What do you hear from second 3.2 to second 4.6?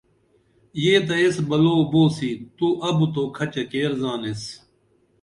کھچہ کیر زانیس